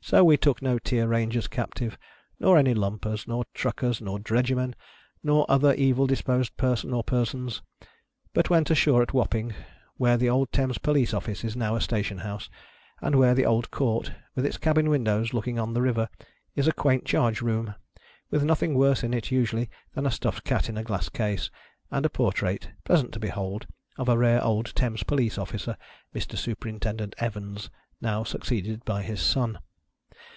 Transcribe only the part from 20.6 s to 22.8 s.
in a glass case, and a portrait,